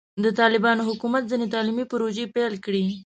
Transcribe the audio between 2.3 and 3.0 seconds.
پیل کړي.